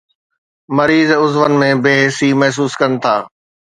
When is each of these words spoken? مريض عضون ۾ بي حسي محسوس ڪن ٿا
مريض 0.77 1.09
عضون 1.21 1.51
۾ 1.65 1.69
بي 1.83 1.93
حسي 2.01 2.29
محسوس 2.39 2.71
ڪن 2.79 2.91
ٿا 3.03 3.15